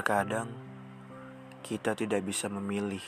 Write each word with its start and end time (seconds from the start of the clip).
Terkadang 0.00 0.48
kita 1.60 1.92
tidak 1.92 2.24
bisa 2.24 2.48
memilih, 2.48 3.04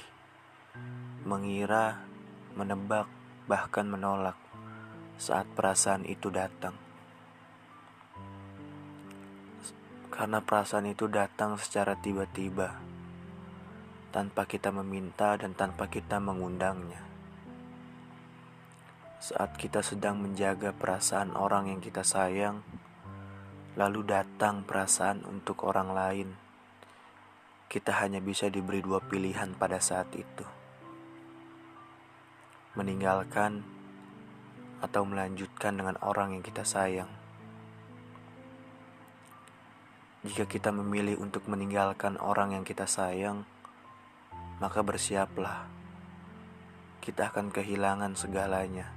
mengira, 1.25 2.05
menebak, 2.53 3.09
bahkan 3.49 3.89
menolak 3.89 4.37
saat 5.17 5.49
perasaan 5.57 6.05
itu 6.05 6.29
datang. 6.29 6.77
Karena 10.13 10.45
perasaan 10.45 10.85
itu 10.85 11.09
datang 11.09 11.57
secara 11.57 11.97
tiba-tiba, 11.97 12.77
tanpa 14.13 14.45
kita 14.45 14.69
meminta 14.69 15.33
dan 15.41 15.57
tanpa 15.57 15.89
kita 15.89 16.21
mengundangnya. 16.21 17.01
Saat 19.17 19.57
kita 19.57 19.81
sedang 19.81 20.21
menjaga 20.21 20.77
perasaan 20.77 21.33
orang 21.41 21.73
yang 21.73 21.81
kita 21.81 22.05
sayang, 22.05 22.61
lalu 23.81 24.05
datang 24.05 24.61
perasaan 24.69 25.25
untuk 25.25 25.65
orang 25.65 25.97
lain 25.97 26.52
kita 27.73 28.05
hanya 28.05 28.21
bisa 28.21 28.53
diberi 28.53 28.85
dua 28.85 29.01
pilihan 29.01 29.57
pada 29.57 29.81
saat 29.81 30.13
itu: 30.13 30.45
meninggalkan 32.77 33.65
atau 34.85 35.09
melanjutkan 35.09 35.81
dengan 35.81 35.97
orang 36.05 36.37
yang 36.37 36.45
kita 36.45 36.69
sayang. 36.69 37.09
Jika 40.21 40.45
kita 40.45 40.69
memilih 40.69 41.17
untuk 41.17 41.49
meninggalkan 41.49 42.21
orang 42.21 42.53
yang 42.53 42.65
kita 42.69 42.85
sayang, 42.85 43.49
maka 44.61 44.85
bersiaplah, 44.85 45.65
kita 47.01 47.33
akan 47.33 47.49
kehilangan 47.49 48.13
segalanya. 48.21 48.93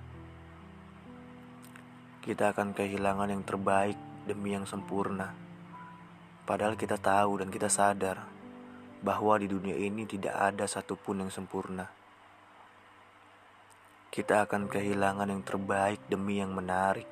Kita 2.20 2.52
akan 2.52 2.76
kehilangan 2.76 3.32
yang 3.32 3.48
terbaik 3.48 3.96
demi 4.28 4.52
yang 4.52 4.68
sempurna, 4.68 5.32
padahal 6.44 6.76
kita 6.76 7.00
tahu 7.00 7.40
dan 7.40 7.48
kita 7.48 7.72
sadar 7.72 8.35
bahwa 9.06 9.38
di 9.38 9.46
dunia 9.46 9.78
ini 9.78 10.10
tidak 10.10 10.34
ada 10.34 10.66
satupun 10.66 11.22
yang 11.22 11.30
sempurna. 11.30 11.86
Kita 14.10 14.50
akan 14.50 14.66
kehilangan 14.66 15.30
yang 15.30 15.46
terbaik 15.46 16.02
demi 16.10 16.42
yang 16.42 16.58
menarik. 16.58 17.06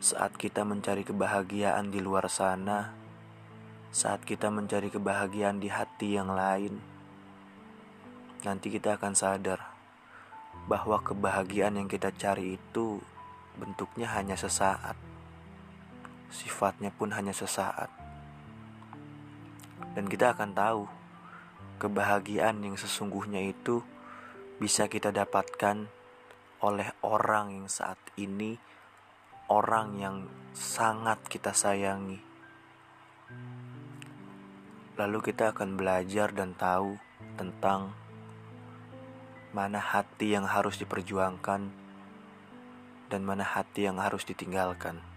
Saat 0.00 0.40
kita 0.40 0.64
mencari 0.64 1.04
kebahagiaan 1.04 1.92
di 1.92 2.00
luar 2.00 2.24
sana, 2.32 2.96
saat 3.92 4.24
kita 4.24 4.48
mencari 4.48 4.88
kebahagiaan 4.88 5.60
di 5.60 5.68
hati 5.68 6.16
yang 6.16 6.32
lain, 6.32 6.80
nanti 8.40 8.72
kita 8.72 8.96
akan 8.96 9.12
sadar 9.12 9.60
bahwa 10.64 11.04
kebahagiaan 11.04 11.76
yang 11.76 11.88
kita 11.90 12.08
cari 12.16 12.56
itu 12.56 13.04
bentuknya 13.60 14.08
hanya 14.16 14.40
sesaat, 14.40 14.96
sifatnya 16.32 16.88
pun 16.96 17.12
hanya 17.12 17.36
sesaat 17.36 17.99
dan 19.96 20.06
kita 20.06 20.32
akan 20.36 20.54
tahu 20.54 20.82
kebahagiaan 21.80 22.60
yang 22.60 22.76
sesungguhnya 22.76 23.40
itu 23.50 23.80
bisa 24.60 24.86
kita 24.86 25.08
dapatkan 25.08 25.88
oleh 26.60 26.92
orang 27.00 27.56
yang 27.56 27.68
saat 27.72 27.96
ini 28.20 28.60
orang 29.50 29.98
yang 29.98 30.16
sangat 30.54 31.18
kita 31.26 31.50
sayangi. 31.50 32.22
Lalu 34.94 35.18
kita 35.32 35.56
akan 35.56 35.80
belajar 35.80 36.30
dan 36.30 36.54
tahu 36.54 37.00
tentang 37.40 37.96
mana 39.50 39.82
hati 39.82 40.38
yang 40.38 40.46
harus 40.46 40.78
diperjuangkan 40.78 41.72
dan 43.10 43.20
mana 43.26 43.42
hati 43.42 43.90
yang 43.90 43.98
harus 43.98 44.22
ditinggalkan. 44.22 45.09